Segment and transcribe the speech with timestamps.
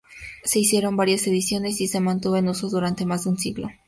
[0.45, 3.69] Se hicieron varias ediciones y se mantuvo en uso durante más de un siglo.